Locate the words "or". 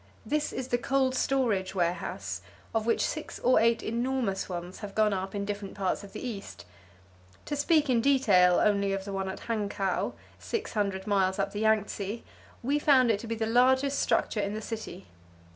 3.37-3.59